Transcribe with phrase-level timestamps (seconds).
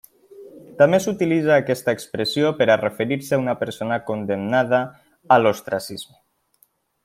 [0.77, 4.81] També s'utilitza aquesta expressió per a referir-se a una persona condemnada
[5.37, 6.19] a l'ostracisme.